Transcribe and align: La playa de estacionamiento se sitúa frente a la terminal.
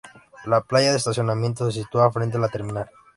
La 0.45 0.61
playa 0.61 0.89
de 0.89 0.97
estacionamiento 0.97 1.69
se 1.69 1.83
sitúa 1.83 2.11
frente 2.11 2.37
a 2.37 2.39
la 2.39 2.49
terminal. 2.49 2.89